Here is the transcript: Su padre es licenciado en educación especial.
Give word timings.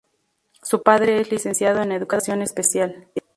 Su 0.63 0.81
padre 0.81 1.21
es 1.21 1.29
licenciado 1.31 1.79
en 1.83 1.91
educación 1.91 2.41
especial. 2.41 3.07